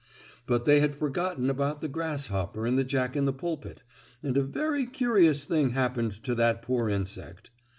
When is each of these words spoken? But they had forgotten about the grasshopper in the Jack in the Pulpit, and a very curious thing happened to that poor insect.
But 0.47 0.65
they 0.65 0.79
had 0.79 0.95
forgotten 0.95 1.47
about 1.47 1.79
the 1.79 1.87
grasshopper 1.87 2.65
in 2.65 2.75
the 2.75 2.83
Jack 2.83 3.15
in 3.15 3.25
the 3.25 3.31
Pulpit, 3.33 3.83
and 4.23 4.35
a 4.35 4.41
very 4.41 4.87
curious 4.87 5.43
thing 5.43 5.73
happened 5.73 6.23
to 6.23 6.33
that 6.33 6.63
poor 6.63 6.89
insect. 6.89 7.51